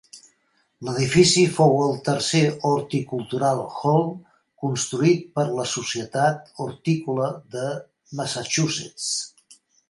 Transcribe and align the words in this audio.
L'edifici 0.85 1.41
fou 1.57 1.75
el 1.87 1.91
tercer 2.07 2.41
"Horticultural 2.69 3.61
Hall" 3.65 4.07
construït 4.63 5.29
per 5.37 5.45
a 5.45 5.53
la 5.59 5.67
societat 5.75 6.51
hortícola 6.65 7.29
de 7.59 7.69
Massachusetts. 8.23 9.13